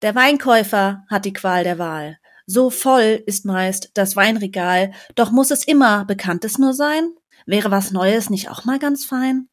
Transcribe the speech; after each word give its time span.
Der 0.00 0.14
Weinkäufer 0.14 1.04
hat 1.08 1.24
die 1.24 1.32
Qual 1.32 1.64
der 1.64 1.78
Wahl. 1.78 2.18
So 2.46 2.70
voll 2.70 3.22
ist 3.26 3.44
meist 3.44 3.90
das 3.94 4.14
Weinregal, 4.14 4.92
doch 5.16 5.32
muss 5.32 5.50
es 5.50 5.64
immer 5.64 6.04
Bekanntes 6.04 6.56
nur 6.56 6.72
sein? 6.72 7.12
Wäre 7.46 7.70
was 7.70 7.90
Neues 7.90 8.30
nicht 8.30 8.48
auch 8.48 8.64
mal 8.64 8.78
ganz 8.78 9.04
fein? 9.04 9.48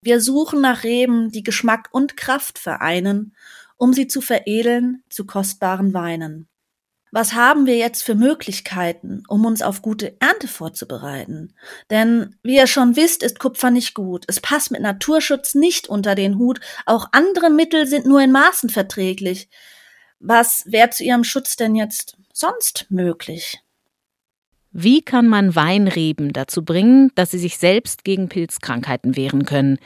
Wir 0.00 0.20
suchen 0.20 0.60
nach 0.60 0.82
Reben, 0.82 1.30
die 1.30 1.44
Geschmack 1.44 1.88
und 1.92 2.16
Kraft 2.16 2.58
vereinen, 2.58 3.36
um 3.76 3.92
sie 3.92 4.08
zu 4.08 4.20
veredeln 4.20 5.04
zu 5.08 5.26
kostbaren 5.26 5.94
Weinen. 5.94 6.48
Was 7.12 7.34
haben 7.34 7.66
wir 7.66 7.76
jetzt 7.76 8.02
für 8.02 8.16
Möglichkeiten, 8.16 9.22
um 9.28 9.46
uns 9.46 9.62
auf 9.62 9.82
gute 9.82 10.20
Ernte 10.20 10.48
vorzubereiten? 10.48 11.54
Denn, 11.88 12.34
wie 12.42 12.56
ihr 12.56 12.66
schon 12.66 12.96
wisst, 12.96 13.22
ist 13.22 13.38
Kupfer 13.38 13.70
nicht 13.70 13.94
gut. 13.94 14.24
Es 14.26 14.40
passt 14.40 14.72
mit 14.72 14.82
Naturschutz 14.82 15.54
nicht 15.54 15.88
unter 15.88 16.16
den 16.16 16.38
Hut. 16.38 16.58
Auch 16.86 17.06
andere 17.12 17.50
Mittel 17.50 17.86
sind 17.86 18.04
nur 18.04 18.20
in 18.20 18.32
Maßen 18.32 18.68
verträglich. 18.68 19.48
Was 20.26 20.64
wäre 20.66 20.88
zu 20.88 21.04
ihrem 21.04 21.22
Schutz 21.22 21.56
denn 21.56 21.74
jetzt 21.74 22.16
sonst 22.32 22.86
möglich? 22.88 23.60
Wie 24.72 25.02
kann 25.02 25.28
man 25.28 25.54
Weinreben 25.54 26.32
dazu 26.32 26.64
bringen, 26.64 27.12
dass 27.14 27.32
sie 27.32 27.38
sich 27.38 27.58
selbst 27.58 28.04
gegen 28.04 28.30
Pilzkrankheiten 28.30 29.16
wehren 29.16 29.44
können, 29.44 29.78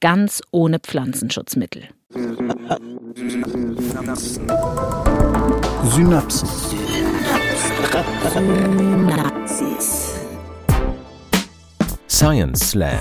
ganz 0.00 0.42
ohne 0.50 0.80
Pflanzenschutzmittel? 0.80 1.84
Synapsen. 2.10 4.46
Synapsis. 5.84 6.74
Science 12.06 12.70
Slam. 12.70 12.98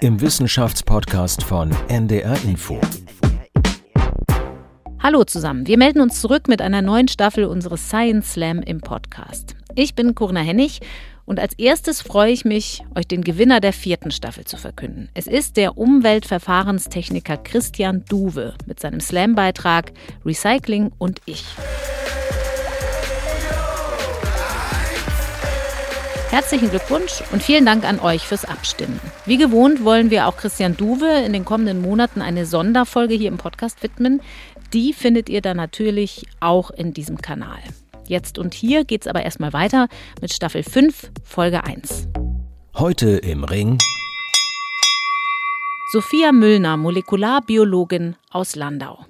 Im 0.00 0.18
Wissenschaftspodcast 0.18 1.42
von 1.42 1.70
NDR 1.88 2.42
Info. 2.44 2.80
Hallo 5.06 5.22
zusammen, 5.22 5.66
wir 5.66 5.76
melden 5.76 6.00
uns 6.00 6.22
zurück 6.22 6.48
mit 6.48 6.62
einer 6.62 6.80
neuen 6.80 7.08
Staffel 7.08 7.44
unseres 7.44 7.90
Science 7.90 8.32
Slam 8.32 8.60
im 8.62 8.80
Podcast. 8.80 9.54
Ich 9.74 9.94
bin 9.94 10.14
Corinna 10.14 10.40
Hennig 10.40 10.80
und 11.26 11.38
als 11.38 11.52
erstes 11.58 12.00
freue 12.00 12.32
ich 12.32 12.46
mich, 12.46 12.82
euch 12.94 13.06
den 13.06 13.22
Gewinner 13.22 13.60
der 13.60 13.74
vierten 13.74 14.10
Staffel 14.12 14.46
zu 14.46 14.56
verkünden. 14.56 15.10
Es 15.12 15.26
ist 15.26 15.58
der 15.58 15.76
Umweltverfahrenstechniker 15.76 17.36
Christian 17.36 18.06
Duwe 18.06 18.54
mit 18.64 18.80
seinem 18.80 19.00
Slam-Beitrag 19.00 19.92
Recycling 20.24 20.90
und 20.96 21.20
ich. 21.26 21.44
Herzlichen 26.34 26.68
Glückwunsch 26.68 27.22
und 27.30 27.44
vielen 27.44 27.64
Dank 27.64 27.84
an 27.84 28.00
euch 28.00 28.26
fürs 28.26 28.44
Abstimmen. 28.44 28.98
Wie 29.24 29.36
gewohnt 29.36 29.84
wollen 29.84 30.10
wir 30.10 30.26
auch 30.26 30.36
Christian 30.36 30.76
Duwe 30.76 31.22
in 31.24 31.32
den 31.32 31.44
kommenden 31.44 31.80
Monaten 31.80 32.20
eine 32.22 32.44
Sonderfolge 32.44 33.14
hier 33.14 33.28
im 33.28 33.36
Podcast 33.36 33.84
widmen. 33.84 34.20
Die 34.74 34.92
findet 34.92 35.28
ihr 35.28 35.40
dann 35.40 35.56
natürlich 35.56 36.26
auch 36.40 36.72
in 36.72 36.92
diesem 36.92 37.18
Kanal. 37.18 37.60
Jetzt 38.08 38.40
und 38.40 38.54
hier 38.54 38.84
geht's 38.84 39.06
aber 39.06 39.22
erstmal 39.22 39.52
weiter 39.52 39.86
mit 40.20 40.32
Staffel 40.32 40.64
5, 40.64 41.12
Folge 41.22 41.62
1. 41.62 42.08
Heute 42.74 43.10
im 43.18 43.44
Ring. 43.44 43.78
Sophia 45.92 46.32
Müllner, 46.32 46.76
Molekularbiologin 46.76 48.16
aus 48.32 48.56
Landau. 48.56 49.06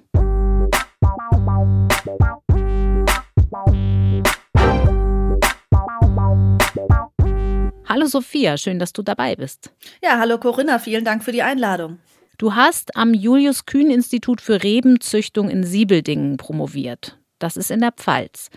Hallo 7.87 8.05
Sophia, 8.05 8.57
schön, 8.57 8.77
dass 8.77 8.93
du 8.93 9.01
dabei 9.01 9.35
bist. 9.35 9.71
Ja, 10.03 10.19
hallo 10.19 10.37
Corinna, 10.37 10.77
vielen 10.77 11.03
Dank 11.03 11.23
für 11.23 11.31
die 11.31 11.41
Einladung. 11.41 11.97
Du 12.37 12.55
hast 12.55 12.95
am 12.97 13.13
Julius 13.13 13.65
Kühn 13.65 13.89
Institut 13.89 14.41
für 14.41 14.61
Rebenzüchtung 14.61 15.49
in 15.49 15.63
Siebeldingen 15.63 16.37
promoviert. 16.37 17.17
Das 17.39 17.57
ist 17.57 17.71
in 17.71 17.79
der 17.79 17.91
Pfalz. 17.91 18.49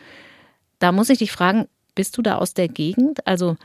Da 0.78 0.92
muss 0.92 1.10
ich 1.10 1.18
dich 1.18 1.32
fragen, 1.32 1.68
bist 1.94 2.16
du 2.16 2.22
da 2.22 2.36
aus 2.36 2.54
der 2.54 2.68
Gegend? 2.68 3.26
Also 3.26 3.56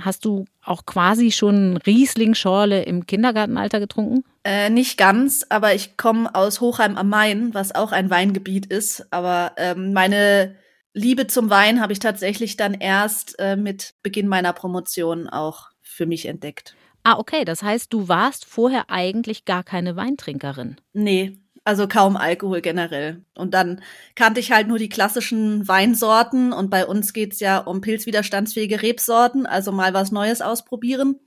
hast 0.00 0.24
du 0.24 0.44
auch 0.62 0.86
quasi 0.86 1.32
schon 1.32 1.76
Riesling-Schorle 1.76 2.82
im 2.82 3.06
Kindergartenalter 3.06 3.80
getrunken? 3.80 4.24
Äh, 4.44 4.70
nicht 4.70 4.96
ganz, 4.96 5.44
aber 5.48 5.74
ich 5.74 5.96
komme 5.96 6.34
aus 6.34 6.60
Hochheim 6.60 6.96
am 6.96 7.08
Main, 7.08 7.54
was 7.54 7.74
auch 7.74 7.92
ein 7.92 8.10
Weingebiet 8.10 8.66
ist. 8.66 9.12
Aber 9.12 9.52
ähm, 9.56 9.92
meine 9.92 10.56
Liebe 10.92 11.26
zum 11.26 11.50
Wein 11.50 11.80
habe 11.80 11.92
ich 11.92 11.98
tatsächlich 11.98 12.56
dann 12.56 12.74
erst 12.74 13.38
äh, 13.38 13.56
mit 13.56 13.94
Beginn 14.02 14.28
meiner 14.28 14.52
Promotion 14.52 15.28
auch 15.28 15.70
für 15.82 16.06
mich 16.06 16.26
entdeckt. 16.26 16.76
Ah, 17.08 17.16
okay. 17.18 17.46
Das 17.46 17.62
heißt, 17.62 17.90
du 17.90 18.08
warst 18.08 18.44
vorher 18.44 18.90
eigentlich 18.90 19.46
gar 19.46 19.64
keine 19.64 19.96
Weintrinkerin. 19.96 20.76
Nee, 20.92 21.38
also 21.64 21.88
kaum 21.88 22.18
Alkohol 22.18 22.60
generell. 22.60 23.24
Und 23.34 23.54
dann 23.54 23.80
kannte 24.14 24.40
ich 24.40 24.52
halt 24.52 24.68
nur 24.68 24.78
die 24.78 24.90
klassischen 24.90 25.66
Weinsorten 25.66 26.52
und 26.52 26.68
bei 26.68 26.84
uns 26.84 27.14
geht's 27.14 27.40
ja 27.40 27.60
um 27.60 27.80
pilzwiderstandsfähige 27.80 28.82
Rebsorten, 28.82 29.46
also 29.46 29.72
mal 29.72 29.94
was 29.94 30.12
Neues 30.12 30.42
ausprobieren. 30.42 31.18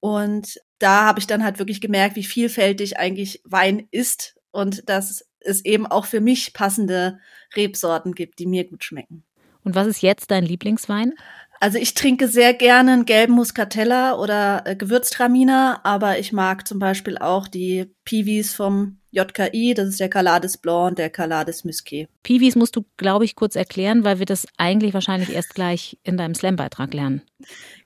Und 0.00 0.58
da 0.78 1.04
habe 1.04 1.18
ich 1.18 1.26
dann 1.26 1.44
halt 1.44 1.58
wirklich 1.58 1.82
gemerkt, 1.82 2.16
wie 2.16 2.24
vielfältig 2.24 2.98
eigentlich 2.98 3.42
Wein 3.44 3.88
ist 3.90 4.36
und 4.50 4.88
dass 4.88 5.26
es 5.40 5.62
eben 5.62 5.86
auch 5.86 6.06
für 6.06 6.22
mich 6.22 6.54
passende 6.54 7.18
Rebsorten 7.54 8.14
gibt, 8.14 8.38
die 8.38 8.46
mir 8.46 8.64
gut 8.66 8.82
schmecken. 8.82 9.24
Und 9.66 9.74
was 9.74 9.88
ist 9.88 10.00
jetzt 10.00 10.30
dein 10.30 10.44
Lieblingswein? 10.44 11.12
Also 11.60 11.78
ich 11.78 11.94
trinke 11.94 12.28
sehr 12.28 12.54
gerne 12.54 12.92
einen 12.92 13.04
gelben 13.06 13.34
Muscatella 13.34 14.18
oder 14.18 14.62
äh, 14.66 14.76
Gewürztraminer, 14.76 15.80
aber 15.84 16.18
ich 16.18 16.32
mag 16.32 16.66
zum 16.68 16.78
Beispiel 16.78 17.18
auch 17.18 17.48
die 17.48 17.86
Piwis 18.04 18.54
vom 18.54 18.98
JKI, 19.10 19.72
das 19.74 19.88
ist 19.88 20.00
der 20.00 20.10
Calades 20.10 20.58
Blanc 20.58 20.90
und 20.90 20.98
der 20.98 21.08
Calades 21.08 21.64
Musquet. 21.64 22.08
Piwis 22.22 22.54
musst 22.54 22.76
du, 22.76 22.84
glaube 22.98 23.24
ich, 23.24 23.34
kurz 23.34 23.56
erklären, 23.56 24.04
weil 24.04 24.18
wir 24.18 24.26
das 24.26 24.46
eigentlich 24.58 24.92
wahrscheinlich 24.92 25.32
erst 25.32 25.54
gleich 25.54 25.98
in 26.02 26.18
deinem 26.18 26.34
Slam-Beitrag 26.34 26.92
lernen. 26.92 27.22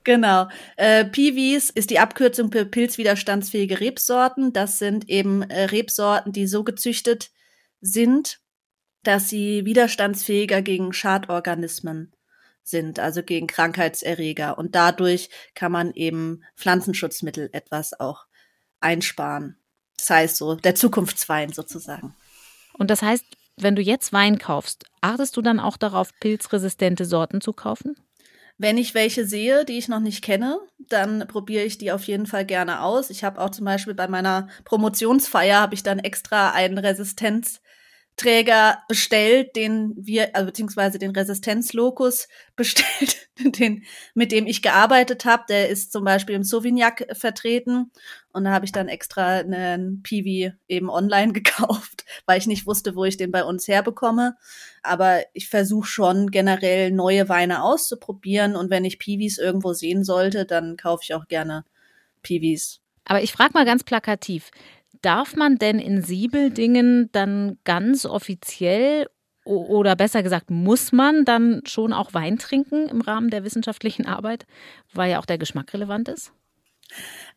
Genau. 0.03 0.49
Äh, 0.75 1.05
Piwis 1.05 1.69
ist 1.69 1.89
die 1.89 1.99
Abkürzung 1.99 2.51
für 2.51 2.65
pilzwiderstandsfähige 2.65 3.79
Rebsorten. 3.79 4.51
Das 4.51 4.77
sind 4.77 5.09
eben 5.09 5.43
äh, 5.43 5.65
Rebsorten, 5.65 6.33
die 6.33 6.47
so 6.47 6.65
gezüchtet 6.65 7.31
sind, 7.79 8.39
dass 9.03 9.29
sie 9.29 9.65
widerstandsfähiger 9.65 10.61
gegen 10.61 10.91
Schadorganismen 10.91 12.11
sind, 12.63 12.99
also 12.99 13.23
gegen 13.23 13.47
Krankheitserreger. 13.47 14.57
Und 14.57 14.75
dadurch 14.75 15.29
kann 15.55 15.71
man 15.71 15.93
eben 15.93 16.43
Pflanzenschutzmittel 16.55 17.49
etwas 17.53 17.99
auch 17.99 18.25
einsparen. 18.79 19.57
Das 19.97 20.09
heißt 20.09 20.37
so, 20.37 20.55
der 20.55 20.75
Zukunftswein 20.75 21.53
sozusagen. 21.53 22.15
Und 22.73 22.89
das 22.89 23.01
heißt, 23.01 23.25
wenn 23.57 23.75
du 23.75 23.81
jetzt 23.81 24.13
Wein 24.13 24.39
kaufst, 24.39 24.85
achtest 25.01 25.37
du 25.37 25.41
dann 25.41 25.59
auch 25.59 25.77
darauf, 25.77 26.09
pilzresistente 26.19 27.05
Sorten 27.05 27.41
zu 27.41 27.53
kaufen? 27.53 27.95
Wenn 28.57 28.77
ich 28.77 28.93
welche 28.93 29.25
sehe, 29.25 29.65
die 29.65 29.77
ich 29.77 29.87
noch 29.87 29.99
nicht 29.99 30.23
kenne, 30.23 30.59
dann 30.77 31.27
probiere 31.27 31.63
ich 31.63 31.77
die 31.77 31.91
auf 31.91 32.03
jeden 32.03 32.27
Fall 32.27 32.45
gerne 32.45 32.81
aus. 32.81 33.09
Ich 33.09 33.23
habe 33.23 33.41
auch 33.41 33.49
zum 33.49 33.65
Beispiel 33.65 33.95
bei 33.95 34.07
meiner 34.07 34.47
Promotionsfeier 34.65 35.59
habe 35.59 35.73
ich 35.73 35.83
dann 35.83 35.99
extra 35.99 36.51
einen 36.51 36.77
Resistenz 36.77 37.61
Träger 38.17 38.83
bestellt, 38.87 39.55
den 39.55 39.93
wir, 39.95 40.35
also 40.35 40.45
beziehungsweise 40.45 40.99
den 40.99 41.11
Resistenzlokus 41.11 42.27
bestellt, 42.55 43.29
den, 43.39 43.83
mit 44.13 44.31
dem 44.31 44.45
ich 44.45 44.61
gearbeitet 44.61 45.25
habe. 45.25 45.43
Der 45.49 45.69
ist 45.69 45.91
zum 45.91 46.03
Beispiel 46.03 46.35
im 46.35 46.43
Sauvignac 46.43 47.07
vertreten. 47.13 47.91
Und 48.31 48.43
da 48.43 48.51
habe 48.51 48.65
ich 48.65 48.71
dann 48.71 48.87
extra 48.87 49.39
einen 49.39 50.03
Piwi 50.03 50.53
eben 50.67 50.89
online 50.89 51.33
gekauft, 51.33 52.05
weil 52.25 52.37
ich 52.37 52.47
nicht 52.47 52.67
wusste, 52.67 52.95
wo 52.95 53.05
ich 53.05 53.17
den 53.17 53.31
bei 53.31 53.43
uns 53.43 53.67
herbekomme. 53.67 54.35
Aber 54.83 55.21
ich 55.33 55.49
versuche 55.49 55.87
schon 55.87 56.29
generell 56.29 56.91
neue 56.91 57.27
Weine 57.29 57.63
auszuprobieren. 57.63 58.55
Und 58.55 58.69
wenn 58.69 58.85
ich 58.85 58.99
Piwis 58.99 59.37
irgendwo 59.37 59.73
sehen 59.73 60.03
sollte, 60.03 60.45
dann 60.45 60.77
kaufe 60.77 61.03
ich 61.03 61.13
auch 61.13 61.27
gerne 61.27 61.65
Piwis. 62.21 62.81
Aber 63.05 63.23
ich 63.23 63.31
frage 63.31 63.53
mal 63.53 63.65
ganz 63.65 63.83
plakativ, 63.83 64.51
Darf 65.01 65.35
man 65.35 65.57
denn 65.57 65.79
in 65.79 66.01
Siebeldingen 66.01 67.09
dann 67.11 67.57
ganz 67.63 68.05
offiziell 68.05 69.07
oder 69.43 69.95
besser 69.95 70.21
gesagt, 70.21 70.51
muss 70.51 70.91
man 70.91 71.25
dann 71.25 71.61
schon 71.65 71.93
auch 71.93 72.13
Wein 72.13 72.37
trinken 72.37 72.87
im 72.87 73.01
Rahmen 73.01 73.31
der 73.31 73.43
wissenschaftlichen 73.43 74.05
Arbeit, 74.05 74.45
weil 74.93 75.11
ja 75.11 75.19
auch 75.19 75.25
der 75.25 75.39
Geschmack 75.39 75.73
relevant 75.73 76.09
ist? 76.09 76.31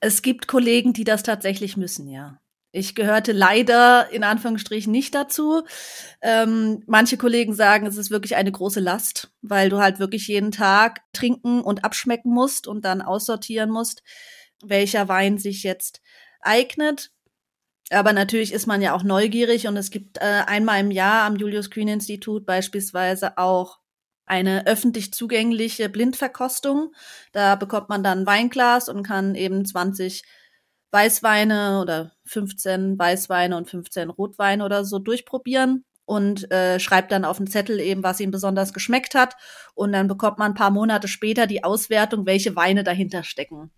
Es 0.00 0.20
gibt 0.20 0.46
Kollegen, 0.46 0.92
die 0.92 1.04
das 1.04 1.22
tatsächlich 1.22 1.76
müssen, 1.76 2.08
ja. 2.08 2.38
Ich 2.76 2.96
gehörte 2.96 3.30
leider 3.30 4.10
in 4.10 4.24
Anführungsstrichen 4.24 4.90
nicht 4.90 5.14
dazu. 5.14 5.62
Ähm, 6.20 6.82
manche 6.88 7.16
Kollegen 7.16 7.54
sagen, 7.54 7.86
es 7.86 7.96
ist 7.96 8.10
wirklich 8.10 8.34
eine 8.34 8.50
große 8.50 8.80
Last, 8.80 9.30
weil 9.42 9.68
du 9.70 9.78
halt 9.78 10.00
wirklich 10.00 10.26
jeden 10.26 10.50
Tag 10.50 11.02
trinken 11.12 11.60
und 11.60 11.84
abschmecken 11.84 12.32
musst 12.32 12.66
und 12.66 12.84
dann 12.84 13.00
aussortieren 13.00 13.70
musst, 13.70 14.02
welcher 14.60 15.06
Wein 15.06 15.38
sich 15.38 15.62
jetzt 15.62 16.02
eignet. 16.40 17.12
Aber 17.90 18.12
natürlich 18.12 18.52
ist 18.52 18.66
man 18.66 18.80
ja 18.80 18.94
auch 18.94 19.02
neugierig 19.02 19.66
und 19.66 19.76
es 19.76 19.90
gibt 19.90 20.18
äh, 20.18 20.42
einmal 20.46 20.80
im 20.80 20.90
Jahr 20.90 21.24
am 21.24 21.36
Julius 21.36 21.70
Kühn 21.70 21.88
Institut 21.88 22.46
beispielsweise 22.46 23.36
auch 23.36 23.78
eine 24.26 24.66
öffentlich 24.66 25.12
zugängliche 25.12 25.88
Blindverkostung. 25.88 26.94
Da 27.32 27.56
bekommt 27.56 27.90
man 27.90 28.02
dann 28.02 28.20
ein 28.20 28.26
Weinglas 28.26 28.88
und 28.88 29.02
kann 29.02 29.34
eben 29.34 29.64
20 29.66 30.24
Weißweine 30.92 31.80
oder 31.82 32.12
15 32.26 32.98
Weißweine 32.98 33.56
und 33.56 33.68
15 33.68 34.10
Rotweine 34.10 34.64
oder 34.64 34.84
so 34.84 34.98
durchprobieren. 34.98 35.84
und 36.06 36.50
äh, 36.52 36.78
schreibt 36.80 37.12
dann 37.12 37.24
auf 37.24 37.38
den 37.38 37.46
Zettel 37.46 37.80
eben, 37.80 38.02
was 38.02 38.20
ihm 38.20 38.30
besonders 38.30 38.74
geschmeckt 38.74 39.14
hat. 39.14 39.36
Und 39.74 39.92
dann 39.92 40.06
bekommt 40.06 40.38
man 40.38 40.52
ein 40.52 40.54
paar 40.54 40.70
Monate 40.70 41.08
später 41.08 41.46
die 41.46 41.64
Auswertung, 41.64 42.26
welche 42.26 42.56
Weine 42.56 42.84
dahinter 42.84 43.24
stecken. 43.24 43.70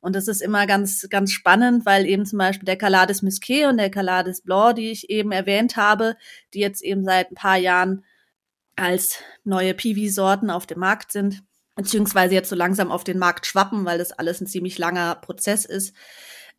Und 0.00 0.14
das 0.14 0.28
ist 0.28 0.42
immer 0.42 0.66
ganz, 0.66 1.06
ganz 1.10 1.32
spannend, 1.32 1.84
weil 1.84 2.06
eben 2.06 2.24
zum 2.24 2.38
Beispiel 2.38 2.66
der 2.66 2.78
Calades 2.78 3.22
Musquet 3.22 3.66
und 3.66 3.78
der 3.78 3.90
Calades 3.90 4.42
Blanc, 4.42 4.76
die 4.76 4.90
ich 4.90 5.10
eben 5.10 5.32
erwähnt 5.32 5.76
habe, 5.76 6.16
die 6.54 6.60
jetzt 6.60 6.82
eben 6.82 7.04
seit 7.04 7.32
ein 7.32 7.34
paar 7.34 7.56
Jahren 7.56 8.04
als 8.76 9.18
neue 9.42 9.74
Piwi-Sorten 9.74 10.50
auf 10.50 10.66
dem 10.66 10.78
Markt 10.78 11.10
sind, 11.10 11.42
beziehungsweise 11.74 12.34
jetzt 12.34 12.48
so 12.48 12.56
langsam 12.56 12.92
auf 12.92 13.02
den 13.02 13.18
Markt 13.18 13.46
schwappen, 13.46 13.84
weil 13.84 13.98
das 13.98 14.12
alles 14.12 14.40
ein 14.40 14.46
ziemlich 14.46 14.78
langer 14.78 15.16
Prozess 15.16 15.64
ist, 15.64 15.94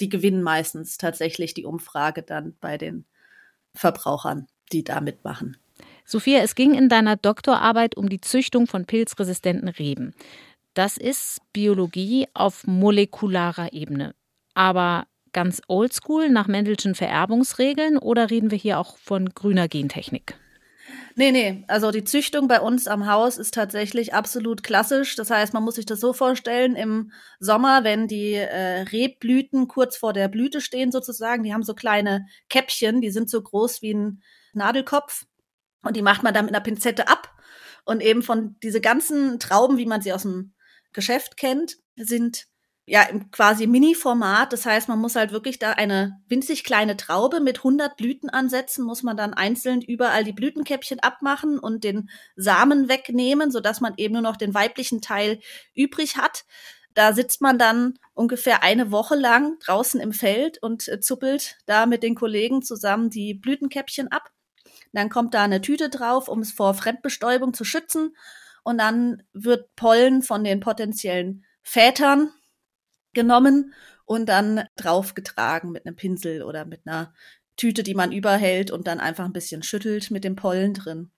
die 0.01 0.09
gewinnen 0.09 0.43
meistens 0.43 0.97
tatsächlich 0.97 1.53
die 1.53 1.65
Umfrage 1.65 2.23
dann 2.23 2.55
bei 2.59 2.77
den 2.77 3.05
Verbrauchern, 3.73 4.47
die 4.71 4.83
da 4.83 4.99
mitmachen. 4.99 5.57
Sophia, 6.05 6.39
es 6.39 6.55
ging 6.55 6.73
in 6.73 6.89
deiner 6.89 7.15
Doktorarbeit 7.15 7.95
um 7.95 8.09
die 8.09 8.19
Züchtung 8.19 8.67
von 8.67 8.85
pilzresistenten 8.85 9.69
Reben. 9.69 10.13
Das 10.79 10.95
ist 10.95 11.41
Biologie 11.51 12.29
auf 12.33 12.65
molekularer 12.65 13.73
Ebene. 13.73 14.15
Aber 14.53 15.07
ganz 15.33 15.61
oldschool 15.67 16.29
nach 16.29 16.47
Mendelschen 16.47 16.95
Vererbungsregeln 16.95 17.97
oder 17.97 18.31
reden 18.31 18.49
wir 18.49 18.57
hier 18.57 18.79
auch 18.79 18.95
von 18.95 19.27
grüner 19.31 19.67
Gentechnik? 19.67 20.35
Nee, 21.15 21.33
nee, 21.33 21.65
also 21.67 21.91
die 21.91 22.05
Züchtung 22.05 22.47
bei 22.47 22.61
uns 22.61 22.87
am 22.87 23.07
Haus 23.11 23.37
ist 23.37 23.53
tatsächlich 23.53 24.13
absolut 24.13 24.63
klassisch. 24.63 25.17
Das 25.17 25.29
heißt, 25.29 25.53
man 25.53 25.63
muss 25.63 25.75
sich 25.75 25.85
das 25.85 25.99
so 25.99 26.13
vorstellen, 26.13 26.77
im 26.77 27.11
Sommer, 27.41 27.83
wenn 27.83 28.07
die 28.07 28.35
äh, 28.35 28.83
Rebblüten 28.83 29.67
kurz 29.67 29.97
vor 29.97 30.13
der 30.13 30.29
Blüte 30.29 30.61
stehen 30.61 30.93
sozusagen, 30.93 31.43
die 31.43 31.53
haben 31.53 31.63
so 31.63 31.73
kleine 31.73 32.25
Käppchen, 32.47 33.01
die 33.01 33.11
sind 33.11 33.29
so 33.29 33.41
groß 33.41 33.81
wie 33.81 33.95
ein 33.95 34.23
Nadelkopf 34.53 35.25
und 35.83 35.97
die 35.97 36.03
macht 36.03 36.23
man 36.23 36.33
dann 36.33 36.45
mit 36.45 36.55
einer 36.55 36.63
Pinzette 36.63 37.09
ab. 37.09 37.35
Und 37.83 38.01
eben 38.01 38.23
von 38.23 38.55
diese 38.63 38.79
ganzen 38.79 39.39
Trauben, 39.39 39.77
wie 39.77 39.85
man 39.85 40.01
sie 40.01 40.13
aus 40.13 40.21
dem 40.21 40.53
Geschäft 40.93 41.37
kennt, 41.37 41.77
sind 41.95 42.47
ja 42.85 43.03
im 43.03 43.29
quasi 43.31 43.67
Mini-Format. 43.67 44.51
Das 44.51 44.65
heißt, 44.65 44.89
man 44.89 44.99
muss 44.99 45.15
halt 45.15 45.31
wirklich 45.31 45.59
da 45.59 45.73
eine 45.73 46.19
winzig 46.27 46.63
kleine 46.63 46.97
Traube 46.97 47.39
mit 47.39 47.59
100 47.59 47.95
Blüten 47.95 48.29
ansetzen, 48.29 48.83
muss 48.83 49.03
man 49.03 49.15
dann 49.15 49.33
einzeln 49.33 49.81
überall 49.81 50.23
die 50.23 50.33
Blütenkäppchen 50.33 50.99
abmachen 50.99 51.59
und 51.59 51.83
den 51.83 52.09
Samen 52.35 52.89
wegnehmen, 52.89 53.51
sodass 53.51 53.79
man 53.79 53.93
eben 53.97 54.13
nur 54.13 54.23
noch 54.23 54.37
den 54.37 54.53
weiblichen 54.53 55.01
Teil 55.01 55.39
übrig 55.75 56.17
hat. 56.17 56.45
Da 56.95 57.13
sitzt 57.13 57.41
man 57.41 57.59
dann 57.59 57.99
ungefähr 58.13 58.63
eine 58.63 58.91
Woche 58.91 59.15
lang 59.15 59.59
draußen 59.59 60.01
im 60.01 60.11
Feld 60.11 60.61
und 60.61 60.87
äh, 60.87 60.99
zuppelt 60.99 61.57
da 61.67 61.85
mit 61.85 62.01
den 62.01 62.15
Kollegen 62.15 62.63
zusammen 62.63 63.11
die 63.11 63.35
Blütenkäppchen 63.35 64.11
ab. 64.11 64.31
Dann 64.91 65.09
kommt 65.09 65.35
da 65.35 65.43
eine 65.43 65.61
Tüte 65.61 65.89
drauf, 65.89 66.27
um 66.27 66.39
es 66.39 66.51
vor 66.51 66.73
Fremdbestäubung 66.73 67.53
zu 67.53 67.63
schützen. 67.63 68.15
Und 68.63 68.77
dann 68.79 69.23
wird 69.33 69.75
Pollen 69.75 70.21
von 70.21 70.43
den 70.43 70.59
potenziellen 70.59 71.45
Vätern 71.63 72.31
genommen 73.13 73.73
und 74.05 74.27
dann 74.27 74.63
draufgetragen 74.75 75.71
mit 75.71 75.85
einem 75.85 75.95
Pinsel 75.95 76.43
oder 76.43 76.65
mit 76.65 76.81
einer 76.85 77.13
Tüte, 77.57 77.83
die 77.83 77.93
man 77.93 78.11
überhält 78.11 78.71
und 78.71 78.87
dann 78.87 78.99
einfach 78.99 79.25
ein 79.25 79.33
bisschen 79.33 79.63
schüttelt 79.63 80.11
mit 80.11 80.23
dem 80.23 80.35
Pollen 80.35 80.73
drin. 80.73 81.11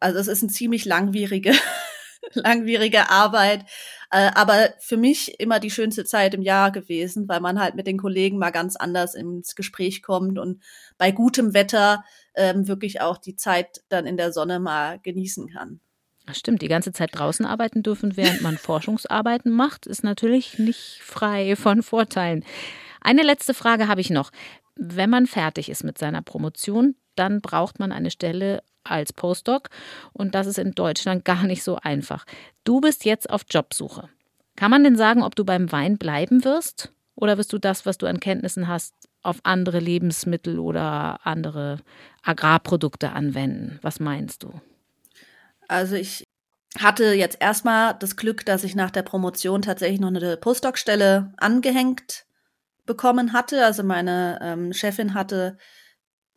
Also 0.00 0.18
es 0.18 0.26
ist 0.26 0.42
eine 0.42 0.50
ziemlich 0.50 0.86
langwierige, 0.86 1.52
langwierige 2.32 3.10
Arbeit, 3.10 3.66
äh, 4.10 4.30
aber 4.34 4.70
für 4.80 4.96
mich 4.96 5.38
immer 5.38 5.60
die 5.60 5.70
schönste 5.70 6.04
Zeit 6.04 6.34
im 6.34 6.42
Jahr 6.42 6.72
gewesen, 6.72 7.28
weil 7.28 7.40
man 7.40 7.60
halt 7.60 7.74
mit 7.74 7.86
den 7.86 7.98
Kollegen 7.98 8.38
mal 8.38 8.50
ganz 8.50 8.74
anders 8.76 9.14
ins 9.14 9.54
Gespräch 9.54 10.02
kommt 10.02 10.38
und 10.38 10.62
bei 10.96 11.12
gutem 11.12 11.52
Wetter 11.52 12.04
ähm, 12.34 12.66
wirklich 12.66 13.02
auch 13.02 13.18
die 13.18 13.36
Zeit 13.36 13.84
dann 13.88 14.06
in 14.06 14.16
der 14.16 14.32
Sonne 14.32 14.60
mal 14.60 14.98
genießen 15.00 15.48
kann. 15.48 15.80
Stimmt, 16.32 16.62
die 16.62 16.68
ganze 16.68 16.92
Zeit 16.92 17.10
draußen 17.12 17.44
arbeiten 17.44 17.82
dürfen, 17.82 18.16
während 18.16 18.42
man 18.42 18.56
Forschungsarbeiten 18.58 19.50
macht, 19.52 19.86
ist 19.86 20.04
natürlich 20.04 20.58
nicht 20.58 21.00
frei 21.02 21.56
von 21.56 21.82
Vorteilen. 21.82 22.44
Eine 23.00 23.22
letzte 23.22 23.54
Frage 23.54 23.88
habe 23.88 24.00
ich 24.00 24.10
noch. 24.10 24.30
Wenn 24.76 25.10
man 25.10 25.26
fertig 25.26 25.68
ist 25.68 25.84
mit 25.84 25.98
seiner 25.98 26.22
Promotion, 26.22 26.94
dann 27.16 27.40
braucht 27.40 27.78
man 27.78 27.92
eine 27.92 28.10
Stelle 28.10 28.62
als 28.84 29.12
Postdoc 29.12 29.68
und 30.12 30.34
das 30.34 30.46
ist 30.46 30.58
in 30.58 30.72
Deutschland 30.72 31.24
gar 31.26 31.42
nicht 31.44 31.62
so 31.62 31.76
einfach. 31.76 32.24
Du 32.64 32.80
bist 32.80 33.04
jetzt 33.04 33.28
auf 33.28 33.42
Jobsuche. 33.48 34.08
Kann 34.56 34.70
man 34.70 34.84
denn 34.84 34.96
sagen, 34.96 35.22
ob 35.22 35.34
du 35.34 35.44
beim 35.44 35.72
Wein 35.72 35.98
bleiben 35.98 36.44
wirst 36.44 36.92
oder 37.14 37.38
wirst 37.38 37.52
du 37.52 37.58
das, 37.58 37.84
was 37.84 37.98
du 37.98 38.06
an 38.06 38.20
Kenntnissen 38.20 38.68
hast, 38.68 38.94
auf 39.22 39.38
andere 39.44 39.78
Lebensmittel 39.78 40.58
oder 40.58 41.20
andere 41.24 41.78
Agrarprodukte 42.22 43.12
anwenden? 43.12 43.78
Was 43.82 44.00
meinst 44.00 44.42
du? 44.42 44.60
Also 45.72 45.96
ich 45.96 46.24
hatte 46.78 47.14
jetzt 47.14 47.38
erstmal 47.40 47.94
das 47.98 48.16
Glück, 48.16 48.44
dass 48.44 48.62
ich 48.62 48.74
nach 48.74 48.90
der 48.90 49.02
Promotion 49.02 49.62
tatsächlich 49.62 50.00
noch 50.00 50.08
eine 50.08 50.36
Postdoc-Stelle 50.36 51.32
angehängt 51.38 52.26
bekommen 52.84 53.32
hatte. 53.32 53.64
Also 53.64 53.82
meine 53.82 54.38
ähm, 54.42 54.74
Chefin 54.74 55.14
hatte 55.14 55.56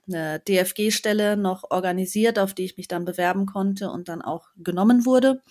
eine 0.08 0.40
DFG-Stelle 0.40 1.36
noch 1.36 1.70
organisiert, 1.70 2.40
auf 2.40 2.54
die 2.54 2.64
ich 2.64 2.78
mich 2.78 2.88
dann 2.88 3.04
bewerben 3.04 3.46
konnte 3.46 3.90
und 3.90 4.08
dann 4.08 4.22
auch 4.22 4.48
genommen 4.56 5.06
wurde. 5.06 5.42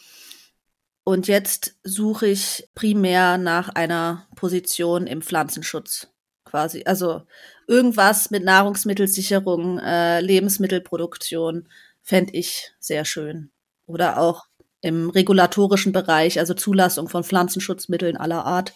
Und 1.05 1.29
jetzt 1.29 1.77
suche 1.83 2.29
ich 2.29 2.67
primär 2.75 3.37
nach 3.37 3.69
einer 3.69 4.27
Position 4.35 5.07
im 5.07 5.21
Pflanzenschutz 5.21 6.09
quasi. 6.47 6.85
Also 6.87 7.23
irgendwas 7.69 8.31
mit 8.31 8.45
Nahrungsmittelsicherung, 8.45 9.79
äh, 9.79 10.21
Lebensmittelproduktion 10.23 11.69
fände 12.01 12.33
ich 12.33 12.73
sehr 12.81 13.05
schön 13.05 13.51
oder 13.87 14.19
auch 14.19 14.45
im 14.81 15.11
regulatorischen 15.11 15.93
Bereich, 15.93 16.39
also 16.39 16.55
Zulassung 16.55 17.09
von 17.09 17.25
Pflanzenschutzmitteln 17.25 18.17
aller 18.17 18.45
Art. 18.45 18.75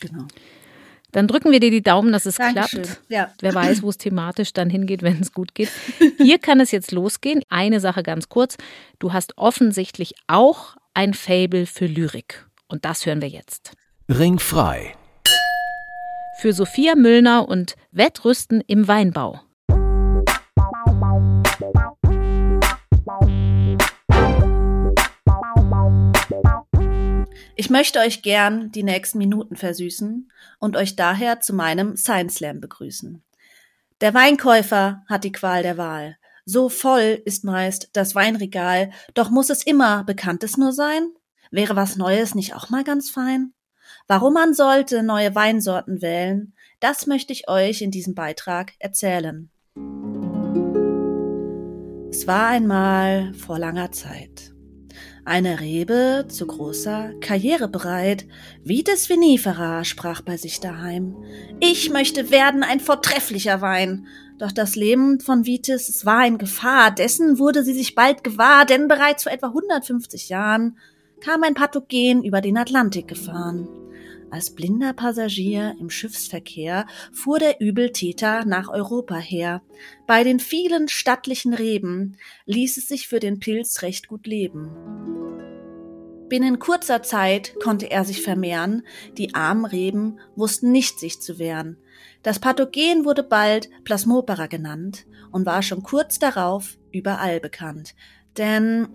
Genau. 0.00 0.26
Dann 1.12 1.28
drücken 1.28 1.52
wir 1.52 1.60
dir 1.60 1.70
die 1.70 1.82
Daumen, 1.82 2.12
dass 2.12 2.26
es 2.26 2.36
Dankeschön. 2.36 2.82
klappt. 2.82 3.00
Ja. 3.08 3.32
Wer 3.40 3.54
weiß, 3.54 3.82
wo 3.82 3.88
es 3.88 3.96
thematisch 3.96 4.52
dann 4.52 4.68
hingeht, 4.68 5.02
wenn 5.02 5.20
es 5.20 5.32
gut 5.32 5.54
geht. 5.54 5.70
Hier 6.18 6.38
kann 6.38 6.60
es 6.60 6.72
jetzt 6.72 6.92
losgehen. 6.92 7.42
Eine 7.48 7.80
Sache 7.80 8.02
ganz 8.02 8.28
kurz. 8.28 8.56
Du 8.98 9.12
hast 9.12 9.38
offensichtlich 9.38 10.14
auch 10.26 10.76
ein 10.92 11.14
Fable 11.14 11.66
für 11.66 11.86
Lyrik. 11.86 12.46
Und 12.68 12.84
das 12.84 13.06
hören 13.06 13.22
wir 13.22 13.28
jetzt. 13.28 13.72
Ringfrei. 14.08 14.94
Für 16.40 16.52
Sophia 16.52 16.96
Müllner 16.96 17.48
und 17.48 17.76
Wettrüsten 17.92 18.60
im 18.66 18.88
Weinbau. 18.88 19.40
Ich 27.58 27.70
möchte 27.70 28.00
euch 28.00 28.20
gern 28.20 28.70
die 28.70 28.82
nächsten 28.82 29.16
Minuten 29.16 29.56
versüßen 29.56 30.30
und 30.58 30.76
euch 30.76 30.94
daher 30.94 31.40
zu 31.40 31.54
meinem 31.54 31.96
Science 31.96 32.34
Slam 32.34 32.60
begrüßen. 32.60 33.24
Der 34.02 34.12
Weinkäufer 34.12 35.02
hat 35.08 35.24
die 35.24 35.32
Qual 35.32 35.62
der 35.62 35.78
Wahl. 35.78 36.18
So 36.44 36.68
voll 36.68 37.22
ist 37.24 37.44
meist 37.44 37.88
das 37.94 38.14
Weinregal, 38.14 38.90
doch 39.14 39.30
muss 39.30 39.48
es 39.48 39.62
immer 39.62 40.04
Bekanntes 40.04 40.58
nur 40.58 40.72
sein? 40.72 41.08
Wäre 41.50 41.76
was 41.76 41.96
Neues 41.96 42.34
nicht 42.34 42.54
auch 42.54 42.68
mal 42.68 42.84
ganz 42.84 43.08
fein? 43.08 43.54
Warum 44.06 44.34
man 44.34 44.52
sollte 44.52 45.02
neue 45.02 45.34
Weinsorten 45.34 46.02
wählen, 46.02 46.52
das 46.80 47.06
möchte 47.06 47.32
ich 47.32 47.48
euch 47.48 47.80
in 47.80 47.90
diesem 47.90 48.14
Beitrag 48.14 48.74
erzählen. 48.80 49.50
Es 52.10 52.26
war 52.26 52.48
einmal 52.48 53.32
vor 53.32 53.58
langer 53.58 53.92
Zeit. 53.92 54.52
Eine 55.26 55.58
Rebe 55.58 56.26
zu 56.28 56.46
großer, 56.46 57.10
karrierebereit, 57.20 58.26
Vites 58.62 59.08
vinifera 59.08 59.82
sprach 59.82 60.20
bei 60.20 60.36
sich 60.36 60.60
daheim. 60.60 61.16
Ich 61.58 61.90
möchte 61.90 62.30
werden 62.30 62.62
ein 62.62 62.78
vortrefflicher 62.78 63.60
Wein. 63.60 64.06
Doch 64.38 64.52
das 64.52 64.76
Leben 64.76 65.18
von 65.18 65.44
Vitis, 65.44 66.06
war 66.06 66.24
in 66.24 66.38
Gefahr, 66.38 66.92
dessen 66.92 67.40
wurde 67.40 67.64
sie 67.64 67.74
sich 67.74 67.96
bald 67.96 68.22
gewahr, 68.22 68.66
denn 68.66 68.86
bereits 68.86 69.24
vor 69.24 69.32
etwa 69.32 69.48
150 69.48 70.28
Jahren 70.28 70.78
kam 71.20 71.42
ein 71.42 71.54
Pathogen 71.54 72.22
über 72.22 72.40
den 72.40 72.56
Atlantik 72.56 73.08
gefahren. 73.08 73.66
Als 74.30 74.54
blinder 74.54 74.92
Passagier 74.92 75.76
im 75.78 75.88
Schiffsverkehr 75.88 76.86
fuhr 77.12 77.38
der 77.38 77.60
Übeltäter 77.60 78.44
nach 78.44 78.68
Europa 78.68 79.16
her. 79.16 79.62
Bei 80.06 80.24
den 80.24 80.40
vielen 80.40 80.88
stattlichen 80.88 81.54
Reben 81.54 82.16
ließ 82.44 82.76
es 82.76 82.88
sich 82.88 83.08
für 83.08 83.20
den 83.20 83.38
Pilz 83.38 83.82
recht 83.82 84.08
gut 84.08 84.26
leben. 84.26 84.70
Binnen 86.28 86.58
kurzer 86.58 87.02
Zeit 87.02 87.54
konnte 87.62 87.88
er 87.90 88.04
sich 88.04 88.20
vermehren, 88.20 88.82
die 89.16 89.34
armen 89.34 89.64
Reben 89.64 90.18
wussten 90.34 90.72
nicht 90.72 90.98
sich 90.98 91.20
zu 91.20 91.38
wehren. 91.38 91.76
Das 92.24 92.40
Pathogen 92.40 93.04
wurde 93.04 93.22
bald 93.22 93.70
Plasmopara 93.84 94.48
genannt 94.48 95.06
und 95.30 95.46
war 95.46 95.62
schon 95.62 95.84
kurz 95.84 96.18
darauf 96.18 96.78
überall 96.90 97.38
bekannt. 97.38 97.94
Denn 98.36 98.88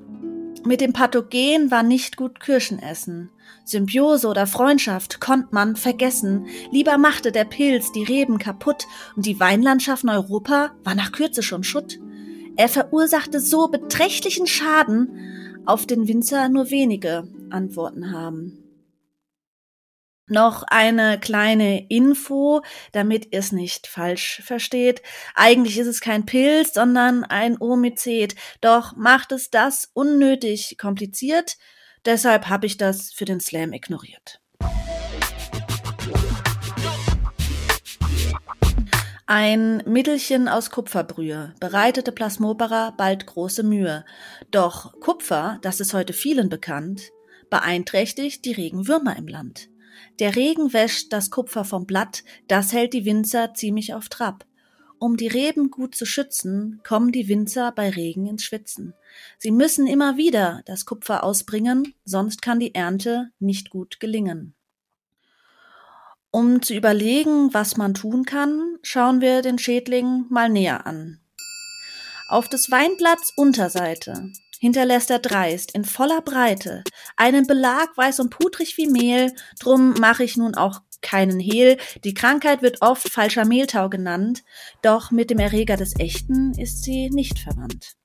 mit 0.65 0.81
dem 0.81 0.93
Pathogen 0.93 1.71
war 1.71 1.83
nicht 1.83 2.17
gut 2.17 2.39
Kirschen 2.39 2.79
essen. 2.79 3.29
Symbiose 3.65 4.27
oder 4.27 4.47
Freundschaft 4.47 5.19
konnte 5.19 5.49
man 5.51 5.75
vergessen. 5.75 6.47
Lieber 6.71 6.97
machte 6.97 7.31
der 7.31 7.45
Pilz 7.45 7.91
die 7.91 8.03
Reben 8.03 8.37
kaputt 8.37 8.85
und 9.15 9.25
die 9.25 9.39
Weinlandschaft 9.39 10.03
in 10.03 10.09
Europa 10.09 10.71
war 10.83 10.95
nach 10.95 11.11
Kürze 11.11 11.43
schon 11.43 11.63
Schutt. 11.63 11.99
Er 12.57 12.69
verursachte 12.69 13.39
so 13.39 13.67
beträchtlichen 13.67 14.47
Schaden, 14.47 15.09
auf 15.65 15.85
den 15.85 16.07
Winzer 16.07 16.49
nur 16.49 16.69
wenige 16.69 17.27
Antworten 17.49 18.11
haben. 18.11 18.60
Noch 20.31 20.63
eine 20.63 21.19
kleine 21.19 21.89
Info, 21.89 22.61
damit 22.93 23.33
ihr 23.33 23.39
es 23.39 23.51
nicht 23.51 23.85
falsch 23.85 24.41
versteht. 24.45 25.01
Eigentlich 25.35 25.77
ist 25.77 25.87
es 25.87 25.99
kein 25.99 26.25
Pilz, 26.25 26.73
sondern 26.73 27.25
ein 27.25 27.59
Omizet. 27.59 28.35
Doch 28.61 28.95
macht 28.95 29.33
es 29.33 29.49
das 29.49 29.89
unnötig 29.91 30.77
kompliziert. 30.77 31.57
Deshalb 32.05 32.47
habe 32.47 32.65
ich 32.65 32.77
das 32.77 33.11
für 33.11 33.25
den 33.25 33.41
Slam 33.41 33.73
ignoriert. 33.73 34.39
Ein 39.25 39.83
Mittelchen 39.85 40.47
aus 40.47 40.69
Kupferbrühe 40.69 41.55
bereitete 41.59 42.13
Plasmopera 42.13 42.91
bald 42.91 43.25
große 43.25 43.63
Mühe. 43.63 44.05
Doch 44.49 44.97
Kupfer, 45.01 45.59
das 45.61 45.81
ist 45.81 45.93
heute 45.93 46.13
vielen 46.13 46.47
bekannt, 46.47 47.11
beeinträchtigt 47.49 48.45
die 48.45 48.53
Regenwürmer 48.53 49.17
im 49.17 49.27
Land. 49.27 49.70
Der 50.19 50.35
Regen 50.35 50.73
wäscht 50.73 51.11
das 51.13 51.29
Kupfer 51.29 51.65
vom 51.65 51.85
Blatt, 51.85 52.23
das 52.47 52.73
hält 52.73 52.93
die 52.93 53.05
Winzer 53.05 53.53
ziemlich 53.53 53.93
auf 53.93 54.09
Trab. 54.09 54.45
Um 54.99 55.17
die 55.17 55.27
Reben 55.27 55.71
gut 55.71 55.95
zu 55.95 56.05
schützen, 56.05 56.79
kommen 56.83 57.11
die 57.11 57.27
Winzer 57.27 57.71
bei 57.71 57.89
Regen 57.89 58.27
ins 58.27 58.43
Schwitzen. 58.43 58.93
Sie 59.39 59.49
müssen 59.49 59.87
immer 59.87 60.15
wieder 60.15 60.61
das 60.65 60.85
Kupfer 60.85 61.23
ausbringen, 61.23 61.95
sonst 62.05 62.43
kann 62.43 62.59
die 62.59 62.75
Ernte 62.75 63.31
nicht 63.39 63.71
gut 63.71 63.99
gelingen. 63.99 64.53
Um 66.29 66.61
zu 66.61 66.73
überlegen, 66.73 67.53
was 67.53 67.77
man 67.77 67.93
tun 67.93 68.25
kann, 68.25 68.77
schauen 68.83 69.21
wir 69.21 69.41
den 69.41 69.57
Schädling 69.57 70.27
mal 70.29 70.49
näher 70.49 70.85
an. 70.85 71.19
Auf 72.29 72.47
des 72.47 72.71
Weinblatts 72.71 73.33
Unterseite 73.35 74.31
hinterlässt 74.61 75.09
er 75.09 75.19
dreist 75.19 75.73
in 75.73 75.83
voller 75.83 76.21
Breite 76.21 76.83
einen 77.17 77.47
Belag 77.47 77.97
weiß 77.97 78.19
und 78.19 78.29
putrig 78.29 78.77
wie 78.77 78.87
Mehl, 78.87 79.33
drum 79.59 79.95
mache 79.99 80.23
ich 80.23 80.37
nun 80.37 80.53
auch 80.55 80.81
keinen 81.01 81.39
Hehl. 81.39 81.77
Die 82.03 82.13
Krankheit 82.13 82.61
wird 82.61 82.81
oft 82.81 83.11
falscher 83.11 83.43
Mehltau 83.43 83.89
genannt, 83.89 84.43
doch 84.83 85.09
mit 85.09 85.31
dem 85.31 85.39
Erreger 85.39 85.77
des 85.77 85.99
Echten 85.99 86.53
ist 86.53 86.83
sie 86.83 87.09
nicht 87.09 87.39
verwandt. 87.39 87.95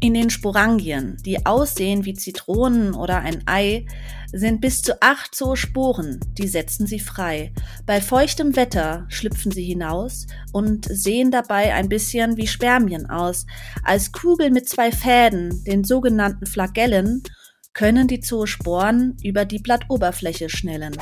In 0.00 0.14
den 0.14 0.30
Sporangien, 0.30 1.16
die 1.26 1.44
aussehen 1.44 2.04
wie 2.04 2.14
Zitronen 2.14 2.94
oder 2.94 3.18
ein 3.18 3.42
Ei, 3.46 3.84
sind 4.32 4.60
bis 4.60 4.80
zu 4.80 5.02
acht 5.02 5.34
Zoosporen, 5.34 6.20
die 6.38 6.46
setzen 6.46 6.86
sie 6.86 7.00
frei. 7.00 7.52
Bei 7.84 8.00
feuchtem 8.00 8.54
Wetter 8.54 9.06
schlüpfen 9.08 9.50
sie 9.50 9.64
hinaus 9.64 10.28
und 10.52 10.84
sehen 10.84 11.32
dabei 11.32 11.74
ein 11.74 11.88
bisschen 11.88 12.36
wie 12.36 12.46
Spermien 12.46 13.10
aus. 13.10 13.44
Als 13.82 14.12
Kugel 14.12 14.50
mit 14.50 14.68
zwei 14.68 14.92
Fäden, 14.92 15.64
den 15.64 15.82
sogenannten 15.82 16.46
Flagellen, 16.46 17.24
können 17.72 18.06
die 18.06 18.20
Zoosporen 18.20 19.16
über 19.24 19.44
die 19.44 19.58
Blattoberfläche 19.58 20.48
schnellen. 20.48 20.96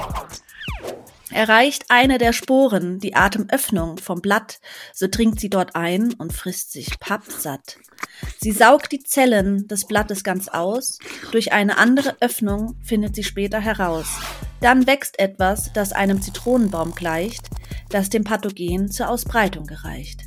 Erreicht 1.36 1.84
eine 1.90 2.16
der 2.16 2.32
Sporen 2.32 2.98
die 2.98 3.14
Atemöffnung 3.14 3.98
vom 3.98 4.22
Blatt, 4.22 4.58
so 4.94 5.06
dringt 5.06 5.38
sie 5.38 5.50
dort 5.50 5.76
ein 5.76 6.14
und 6.14 6.32
frisst 6.32 6.72
sich 6.72 6.98
pappsatt. 6.98 7.76
Sie 8.40 8.52
saugt 8.52 8.90
die 8.90 9.00
Zellen 9.00 9.68
des 9.68 9.86
Blattes 9.86 10.24
ganz 10.24 10.48
aus, 10.48 10.98
durch 11.32 11.52
eine 11.52 11.76
andere 11.76 12.16
Öffnung 12.20 12.80
findet 12.82 13.14
sie 13.14 13.22
später 13.22 13.60
heraus. 13.60 14.06
Dann 14.62 14.86
wächst 14.86 15.18
etwas, 15.18 15.74
das 15.74 15.92
einem 15.92 16.22
Zitronenbaum 16.22 16.94
gleicht, 16.94 17.50
das 17.90 18.08
dem 18.08 18.24
Pathogen 18.24 18.90
zur 18.90 19.10
Ausbreitung 19.10 19.66
gereicht. 19.66 20.22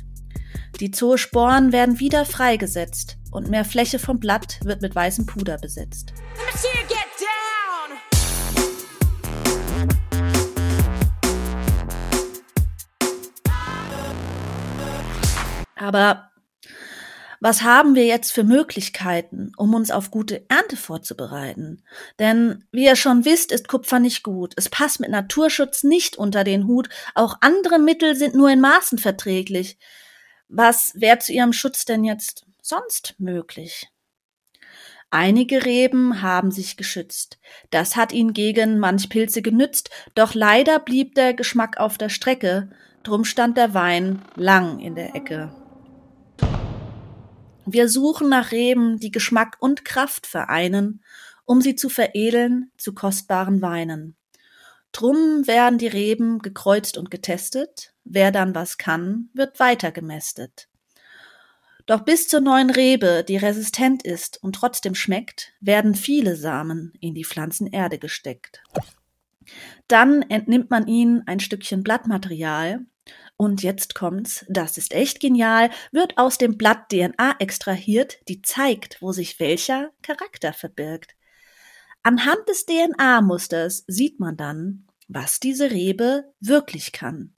Die 0.78 0.92
Zoosporen 0.92 1.72
werden 1.72 1.98
wieder 1.98 2.24
freigesetzt 2.24 3.18
und 3.32 3.50
mehr 3.50 3.64
Fläche 3.64 3.98
vom 3.98 4.20
Blatt 4.20 4.60
wird 4.62 4.80
mit 4.80 4.94
weißem 4.94 5.26
Puder 5.26 5.58
besetzt. 5.58 6.14
Aber 15.80 16.30
was 17.40 17.62
haben 17.62 17.94
wir 17.94 18.04
jetzt 18.04 18.32
für 18.32 18.44
Möglichkeiten, 18.44 19.52
um 19.56 19.74
uns 19.74 19.90
auf 19.90 20.10
gute 20.10 20.44
Ernte 20.50 20.76
vorzubereiten? 20.76 21.82
Denn 22.18 22.64
wie 22.70 22.84
ihr 22.84 22.96
schon 22.96 23.24
wisst, 23.24 23.50
ist 23.50 23.66
Kupfer 23.66 23.98
nicht 23.98 24.22
gut. 24.22 24.52
Es 24.56 24.68
passt 24.68 25.00
mit 25.00 25.08
Naturschutz 25.08 25.82
nicht 25.82 26.16
unter 26.16 26.44
den 26.44 26.66
Hut. 26.66 26.90
Auch 27.14 27.38
andere 27.40 27.78
Mittel 27.78 28.14
sind 28.14 28.34
nur 28.34 28.50
in 28.50 28.60
Maßen 28.60 28.98
verträglich. 28.98 29.78
Was 30.48 30.92
wäre 30.96 31.18
zu 31.18 31.32
ihrem 31.32 31.54
Schutz 31.54 31.86
denn 31.86 32.04
jetzt 32.04 32.44
sonst 32.60 33.14
möglich? 33.16 33.88
Einige 35.08 35.64
Reben 35.64 36.20
haben 36.20 36.50
sich 36.50 36.76
geschützt. 36.76 37.40
Das 37.70 37.96
hat 37.96 38.12
ihnen 38.12 38.34
gegen 38.34 38.78
manch 38.78 39.08
Pilze 39.08 39.40
genützt, 39.40 39.88
doch 40.14 40.34
leider 40.34 40.78
blieb 40.78 41.14
der 41.14 41.32
Geschmack 41.32 41.78
auf 41.78 41.96
der 41.96 42.10
Strecke, 42.10 42.70
drum 43.02 43.24
stand 43.24 43.56
der 43.56 43.72
Wein 43.72 44.22
lang 44.36 44.78
in 44.78 44.94
der 44.94 45.16
Ecke. 45.16 45.59
Wir 47.72 47.88
suchen 47.88 48.28
nach 48.28 48.50
Reben, 48.50 48.98
die 48.98 49.12
Geschmack 49.12 49.56
und 49.60 49.84
Kraft 49.84 50.26
vereinen, 50.26 51.04
um 51.44 51.60
sie 51.60 51.76
zu 51.76 51.88
veredeln 51.88 52.72
zu 52.76 52.94
kostbaren 52.94 53.62
Weinen. 53.62 54.16
Drum 54.90 55.46
werden 55.46 55.78
die 55.78 55.86
Reben 55.86 56.40
gekreuzt 56.40 56.98
und 56.98 57.12
getestet, 57.12 57.94
wer 58.02 58.32
dann 58.32 58.56
was 58.56 58.76
kann, 58.76 59.28
wird 59.34 59.60
weiter 59.60 59.92
gemästet. 59.92 60.68
Doch 61.86 62.00
bis 62.00 62.26
zur 62.26 62.40
neuen 62.40 62.70
Rebe, 62.70 63.24
die 63.26 63.36
resistent 63.36 64.02
ist 64.02 64.42
und 64.42 64.54
trotzdem 64.54 64.96
schmeckt, 64.96 65.52
werden 65.60 65.94
viele 65.94 66.34
Samen 66.34 66.92
in 67.00 67.14
die 67.14 67.24
Pflanzenerde 67.24 67.98
gesteckt. 67.98 68.62
Dann 69.86 70.22
entnimmt 70.22 70.70
man 70.70 70.88
ihnen 70.88 71.22
ein 71.26 71.38
Stückchen 71.38 71.84
Blattmaterial, 71.84 72.84
und 73.40 73.62
jetzt 73.62 73.94
kommt's, 73.94 74.44
das 74.50 74.76
ist 74.76 74.92
echt 74.92 75.18
genial, 75.18 75.70
wird 75.92 76.18
aus 76.18 76.36
dem 76.36 76.58
Blatt 76.58 76.90
DNA 76.90 77.36
extrahiert, 77.38 78.18
die 78.28 78.42
zeigt, 78.42 79.00
wo 79.00 79.12
sich 79.12 79.40
welcher 79.40 79.92
Charakter 80.02 80.52
verbirgt. 80.52 81.14
Anhand 82.02 82.46
des 82.50 82.66
DNA-Musters 82.66 83.84
sieht 83.86 84.20
man 84.20 84.36
dann, 84.36 84.86
was 85.08 85.40
diese 85.40 85.70
Rebe 85.70 86.34
wirklich 86.40 86.92
kann. 86.92 87.32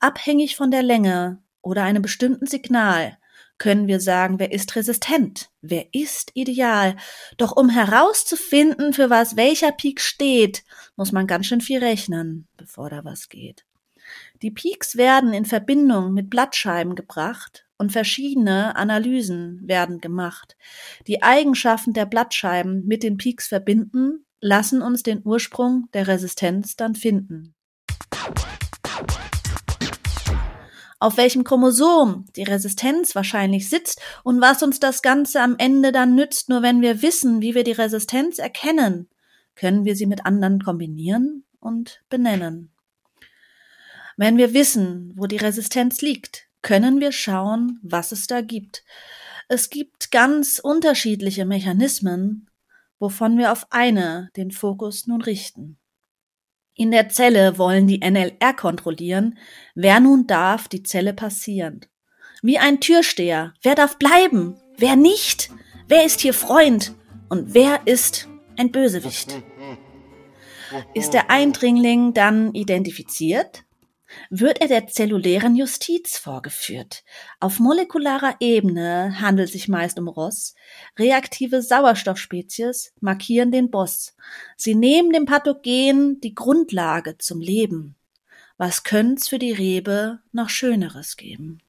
Abhängig 0.00 0.56
von 0.56 0.70
der 0.70 0.82
Länge 0.82 1.42
oder 1.60 1.82
einem 1.82 2.00
bestimmten 2.00 2.46
Signal 2.46 3.18
können 3.58 3.88
wir 3.88 4.00
sagen, 4.00 4.38
wer 4.38 4.52
ist 4.52 4.74
resistent, 4.74 5.50
wer 5.60 5.84
ist 5.92 6.30
ideal. 6.32 6.96
Doch 7.36 7.54
um 7.54 7.68
herauszufinden, 7.68 8.94
für 8.94 9.10
was 9.10 9.36
welcher 9.36 9.72
Peak 9.72 10.00
steht, 10.00 10.64
muss 10.96 11.12
man 11.12 11.26
ganz 11.26 11.44
schön 11.44 11.60
viel 11.60 11.80
rechnen, 11.84 12.48
bevor 12.56 12.88
da 12.88 13.04
was 13.04 13.28
geht. 13.28 13.65
Die 14.42 14.50
Peaks 14.50 14.96
werden 14.96 15.32
in 15.32 15.46
Verbindung 15.46 16.12
mit 16.12 16.28
Blattscheiben 16.28 16.94
gebracht 16.94 17.66
und 17.78 17.92
verschiedene 17.92 18.76
Analysen 18.76 19.60
werden 19.64 20.00
gemacht. 20.00 20.56
Die 21.06 21.22
Eigenschaften 21.22 21.94
der 21.94 22.04
Blattscheiben 22.04 22.84
mit 22.86 23.02
den 23.02 23.16
Peaks 23.16 23.48
verbinden, 23.48 24.26
lassen 24.40 24.82
uns 24.82 25.02
den 25.02 25.22
Ursprung 25.24 25.88
der 25.94 26.06
Resistenz 26.06 26.76
dann 26.76 26.94
finden. 26.94 27.54
Auf 30.98 31.16
welchem 31.16 31.44
Chromosom 31.44 32.26
die 32.36 32.42
Resistenz 32.42 33.14
wahrscheinlich 33.14 33.68
sitzt 33.68 34.00
und 34.22 34.40
was 34.40 34.62
uns 34.62 34.80
das 34.80 35.00
Ganze 35.02 35.40
am 35.40 35.56
Ende 35.58 35.92
dann 35.92 36.14
nützt, 36.14 36.48
nur 36.48 36.62
wenn 36.62 36.82
wir 36.82 37.00
wissen, 37.00 37.40
wie 37.40 37.54
wir 37.54 37.64
die 37.64 37.72
Resistenz 37.72 38.38
erkennen, 38.38 39.08
können 39.54 39.84
wir 39.84 39.96
sie 39.96 40.06
mit 40.06 40.26
anderen 40.26 40.62
kombinieren 40.62 41.44
und 41.58 42.02
benennen. 42.08 42.75
Wenn 44.16 44.38
wir 44.38 44.54
wissen, 44.54 45.12
wo 45.14 45.26
die 45.26 45.36
Resistenz 45.36 46.00
liegt, 46.00 46.48
können 46.62 47.00
wir 47.00 47.12
schauen, 47.12 47.78
was 47.82 48.12
es 48.12 48.26
da 48.26 48.40
gibt. 48.40 48.82
Es 49.48 49.70
gibt 49.70 50.10
ganz 50.10 50.58
unterschiedliche 50.58 51.44
Mechanismen, 51.44 52.48
wovon 52.98 53.36
wir 53.36 53.52
auf 53.52 53.66
eine 53.70 54.30
den 54.36 54.50
Fokus 54.50 55.06
nun 55.06 55.20
richten. 55.20 55.78
In 56.74 56.90
der 56.90 57.08
Zelle 57.10 57.58
wollen 57.58 57.86
die 57.86 58.00
NLR 58.00 58.54
kontrollieren, 58.54 59.38
wer 59.74 60.00
nun 60.00 60.26
darf 60.26 60.66
die 60.66 60.82
Zelle 60.82 61.12
passieren. 61.12 61.80
Wie 62.42 62.58
ein 62.58 62.80
Türsteher, 62.80 63.54
wer 63.62 63.74
darf 63.74 63.98
bleiben, 63.98 64.58
wer 64.78 64.96
nicht, 64.96 65.50
wer 65.88 66.04
ist 66.04 66.20
hier 66.20 66.34
Freund 66.34 66.94
und 67.28 67.54
wer 67.54 67.86
ist 67.86 68.28
ein 68.56 68.72
Bösewicht. 68.72 69.42
Ist 70.94 71.12
der 71.14 71.30
Eindringling 71.30 72.12
dann 72.12 72.54
identifiziert, 72.54 73.65
wird 74.30 74.60
er 74.60 74.68
der 74.68 74.86
zellulären 74.86 75.56
Justiz 75.56 76.18
vorgeführt. 76.18 77.04
Auf 77.40 77.58
molekularer 77.58 78.36
Ebene 78.40 79.20
handelt 79.20 79.50
sich 79.50 79.68
meist 79.68 79.98
um 79.98 80.08
Ross. 80.08 80.54
Reaktive 80.98 81.62
Sauerstoffspezies 81.62 82.92
markieren 83.00 83.50
den 83.50 83.70
Boss. 83.70 84.14
Sie 84.56 84.74
nehmen 84.74 85.12
dem 85.12 85.26
Pathogen 85.26 86.20
die 86.20 86.34
Grundlage 86.34 87.18
zum 87.18 87.40
Leben. 87.40 87.96
Was 88.58 88.84
können's 88.84 89.28
für 89.28 89.38
die 89.38 89.52
Rebe 89.52 90.20
noch 90.32 90.48
Schöneres 90.48 91.16
geben? 91.16 91.60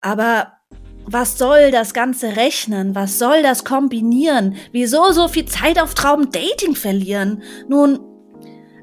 Aber 0.00 0.59
was 1.06 1.38
soll 1.38 1.70
das 1.70 1.94
ganze 1.94 2.36
rechnen? 2.36 2.94
Was 2.94 3.18
soll 3.18 3.42
das 3.42 3.64
kombinieren? 3.64 4.56
Wieso 4.72 5.10
so 5.12 5.28
viel 5.28 5.44
Zeit 5.46 5.80
auf 5.80 5.94
Traubendating 5.94 6.74
verlieren? 6.74 7.42
Nun, 7.68 7.98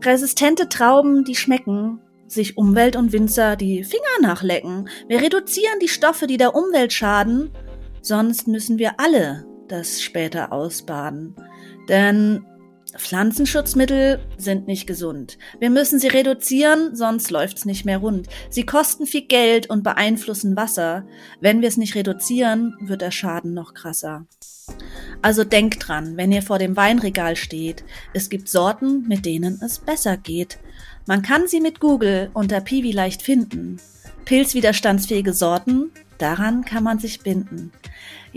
resistente 0.03 0.69
Trauben, 0.69 1.23
die 1.23 1.35
schmecken, 1.35 1.99
sich 2.27 2.57
Umwelt 2.57 2.95
und 2.95 3.13
Winzer 3.13 3.55
die 3.55 3.83
Finger 3.83 4.21
nachlecken. 4.21 4.89
Wir 5.07 5.21
reduzieren 5.21 5.79
die 5.81 5.87
Stoffe, 5.87 6.27
die 6.27 6.37
der 6.37 6.55
Umwelt 6.55 6.91
schaden, 6.91 7.51
sonst 8.01 8.47
müssen 8.47 8.77
wir 8.77 8.99
alle 8.99 9.45
das 9.67 10.01
später 10.01 10.51
ausbaden. 10.51 11.35
Denn 11.89 12.45
Pflanzenschutzmittel 12.97 14.19
sind 14.37 14.67
nicht 14.67 14.87
gesund. 14.87 15.37
Wir 15.59 15.69
müssen 15.69 15.99
sie 15.99 16.07
reduzieren, 16.07 16.95
sonst 16.95 17.31
läuft's 17.31 17.65
nicht 17.65 17.85
mehr 17.85 17.99
rund. 17.99 18.27
Sie 18.49 18.65
kosten 18.65 19.05
viel 19.05 19.27
Geld 19.27 19.69
und 19.69 19.83
beeinflussen 19.83 20.55
Wasser. 20.55 21.05
Wenn 21.39 21.61
wir 21.61 21.67
es 21.67 21.77
nicht 21.77 21.95
reduzieren, 21.95 22.75
wird 22.81 23.01
der 23.01 23.11
Schaden 23.11 23.53
noch 23.53 23.73
krasser. 23.73 24.25
Also 25.21 25.43
denkt 25.43 25.87
dran, 25.87 26.17
wenn 26.17 26.31
ihr 26.31 26.41
vor 26.41 26.59
dem 26.59 26.75
Weinregal 26.75 27.35
steht, 27.35 27.83
es 28.13 28.29
gibt 28.29 28.49
Sorten, 28.49 29.07
mit 29.07 29.25
denen 29.25 29.59
es 29.63 29.79
besser 29.79 30.17
geht. 30.17 30.59
Man 31.05 31.21
kann 31.21 31.47
sie 31.47 31.61
mit 31.61 31.79
Google 31.79 32.29
unter 32.33 32.61
Piwi 32.61 32.91
leicht 32.91 33.21
finden. 33.21 33.79
Pilzwiderstandsfähige 34.25 35.33
Sorten, 35.33 35.91
daran 36.17 36.65
kann 36.65 36.83
man 36.83 36.99
sich 36.99 37.21
binden. 37.21 37.71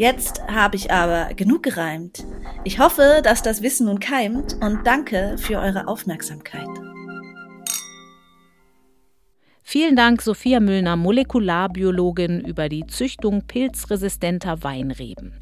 Jetzt 0.00 0.40
habe 0.48 0.76
ich 0.76 0.90
aber 0.90 1.34
genug 1.34 1.62
gereimt. 1.62 2.24
Ich 2.64 2.78
hoffe, 2.78 3.20
dass 3.22 3.42
das 3.42 3.60
Wissen 3.60 3.84
nun 3.84 4.00
keimt 4.00 4.56
und 4.62 4.86
danke 4.86 5.36
für 5.36 5.58
eure 5.58 5.88
Aufmerksamkeit. 5.88 6.66
Vielen 9.62 9.96
Dank, 9.96 10.22
Sophia 10.22 10.58
Müllner, 10.58 10.96
Molekularbiologin, 10.96 12.40
über 12.40 12.70
die 12.70 12.86
Züchtung 12.86 13.46
pilzresistenter 13.46 14.62
Weinreben. 14.62 15.34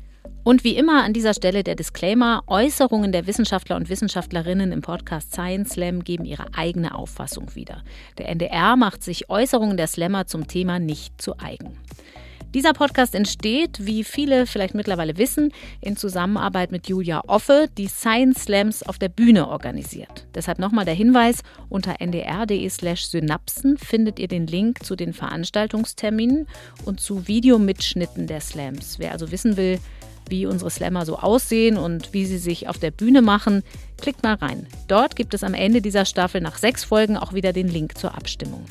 Und 0.42 0.64
wie 0.64 0.74
immer 0.74 1.04
an 1.04 1.12
dieser 1.12 1.34
Stelle 1.34 1.62
der 1.62 1.76
Disclaimer, 1.76 2.42
Äußerungen 2.48 3.12
der 3.12 3.28
Wissenschaftler 3.28 3.76
und 3.76 3.88
Wissenschaftlerinnen 3.88 4.72
im 4.72 4.80
Podcast 4.80 5.34
Science 5.34 5.74
Slam 5.74 6.02
geben 6.02 6.24
ihre 6.24 6.52
eigene 6.52 6.96
Auffassung 6.96 7.54
wieder. 7.54 7.84
Der 8.18 8.28
NDR 8.28 8.74
macht 8.74 9.04
sich 9.04 9.30
Äußerungen 9.30 9.76
der 9.76 9.86
Slammer 9.86 10.26
zum 10.26 10.48
Thema 10.48 10.80
nicht 10.80 11.22
zu 11.22 11.38
eigen. 11.38 11.78
Dieser 12.54 12.72
Podcast 12.72 13.14
entsteht, 13.14 13.84
wie 13.84 14.02
viele 14.02 14.46
vielleicht 14.46 14.74
mittlerweile 14.74 15.18
wissen, 15.18 15.52
in 15.82 15.98
Zusammenarbeit 15.98 16.72
mit 16.72 16.88
Julia 16.88 17.22
Offe, 17.26 17.68
die 17.76 17.88
Science 17.88 18.44
Slams 18.44 18.82
auf 18.82 18.98
der 18.98 19.10
Bühne 19.10 19.48
organisiert. 19.48 20.26
Deshalb 20.34 20.58
nochmal 20.58 20.86
der 20.86 20.94
Hinweis, 20.94 21.42
unter 21.68 22.00
ndr.de 22.00 22.66
slash 22.70 23.04
synapsen 23.06 23.76
findet 23.76 24.18
ihr 24.18 24.28
den 24.28 24.46
Link 24.46 24.82
zu 24.82 24.96
den 24.96 25.12
Veranstaltungsterminen 25.12 26.46
und 26.86 27.00
zu 27.00 27.28
Videomitschnitten 27.28 28.26
der 28.26 28.40
Slams. 28.40 28.98
Wer 28.98 29.12
also 29.12 29.30
wissen 29.30 29.58
will, 29.58 29.78
wie 30.30 30.46
unsere 30.46 30.70
Slammer 30.70 31.04
so 31.04 31.18
aussehen 31.18 31.76
und 31.76 32.14
wie 32.14 32.24
sie 32.24 32.38
sich 32.38 32.66
auf 32.66 32.78
der 32.78 32.90
Bühne 32.90 33.20
machen, 33.20 33.62
klickt 34.00 34.22
mal 34.22 34.34
rein. 34.34 34.66
Dort 34.86 35.16
gibt 35.16 35.34
es 35.34 35.44
am 35.44 35.52
Ende 35.52 35.82
dieser 35.82 36.06
Staffel 36.06 36.40
nach 36.40 36.56
sechs 36.56 36.84
Folgen 36.84 37.18
auch 37.18 37.34
wieder 37.34 37.52
den 37.52 37.68
Link 37.68 37.98
zur 37.98 38.14
Abstimmung. 38.14 38.64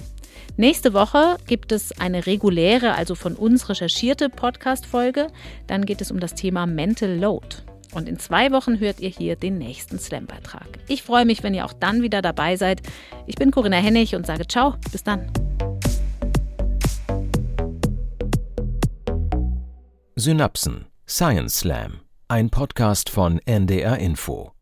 Nächste 0.56 0.94
Woche 0.94 1.38
gibt 1.46 1.72
es 1.72 2.00
eine 2.00 2.26
reguläre, 2.26 2.96
also 2.96 3.16
von 3.16 3.36
uns 3.36 3.70
recherchierte 3.70 4.30
Podcast-Folge. 4.30 5.28
Dann 5.68 5.86
geht 5.86 6.02
es 6.02 6.12
um 6.12 6.20
das 6.20 6.34
Thema 6.34 6.66
Mental 6.66 7.16
Load. 7.16 7.58
Und 7.94 8.10
in 8.10 8.20
zwei 8.20 8.52
Wochen 8.52 8.80
hört 8.80 9.00
ihr 9.00 9.10
hier 9.10 9.36
den 9.36 9.58
nächsten 9.58 9.98
Slam-Beitrag. 9.98 10.68
Ich 10.88 11.04
freue 11.04 11.26
mich, 11.26 11.44
wenn 11.44 11.54
ihr 11.54 11.66
auch 11.66 11.74
dann 11.74 12.02
wieder 12.02 12.22
dabei 12.22 12.56
seid. 12.56 12.82
Ich 13.26 13.36
bin 13.36 13.52
Corinna 13.52 13.78
Hennig 13.78 14.16
und 14.16 14.26
sage 14.26 14.48
Ciao, 14.48 14.76
bis 14.92 15.04
dann. 15.04 15.32
Synapsen 20.16 20.88
Science 21.08 21.60
Slam, 21.60 22.02
ein 22.28 22.50
Podcast 22.50 23.10
von 23.10 23.40
NDR 23.46 23.98
Info. 24.00 24.57